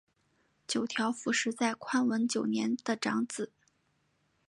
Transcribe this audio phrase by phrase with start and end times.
[0.67, 3.51] 九条辅实在宽文九年的长子。